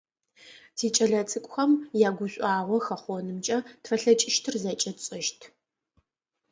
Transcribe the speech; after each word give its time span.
Тикӏэлэцӏыкӏухэм 0.77 1.71
ягушӏуагъо 2.07 2.77
хэхъонымкӏэ 2.85 3.57
тфэлъэкӏыщтыр 3.83 4.55
зэкӏэ 4.63 4.91
тшӏэщт. 4.95 5.39